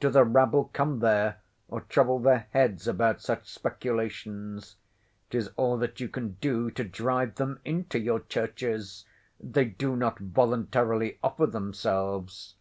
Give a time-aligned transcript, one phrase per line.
[0.00, 4.74] Do the rabble come there, or trouble their heads about such speculations?
[5.30, 9.04] It is all that you can do to drive them into your churches;
[9.38, 12.56] they do not voluntarily offer themselves.